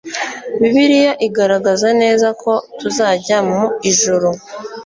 [0.59, 4.29] Bibiliya igaragaza neza ko tuzajya mu ijuru